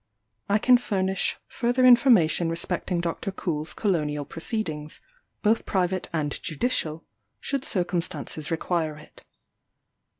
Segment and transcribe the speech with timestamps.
[0.49, 3.29] I can furnish further information respecting Dr.
[3.31, 4.99] Coull's colonial proceedings,
[5.43, 7.05] both private and judicial,
[7.39, 9.23] should circumstances require it."